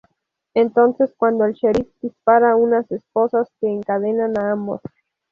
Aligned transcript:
Es 0.55 0.65
entonces 0.65 1.13
cuando 1.15 1.45
el 1.45 1.53
sheriff 1.53 1.87
dispara 2.01 2.55
unas 2.55 2.91
esposas 2.91 3.51
que 3.61 3.69
encadenan 3.71 4.35
a 4.39 4.53
ambos. 4.53 4.81